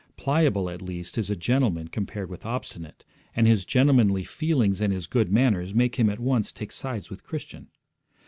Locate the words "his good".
4.91-5.31